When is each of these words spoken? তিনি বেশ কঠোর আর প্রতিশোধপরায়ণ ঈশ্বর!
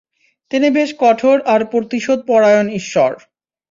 তিনি 0.51 0.67
বেশ 0.71 0.89
কঠোর 0.99 1.37
আর 1.45 1.61
প্রতিশোধপরায়ণ 1.71 2.67
ঈশ্বর! 2.79 3.11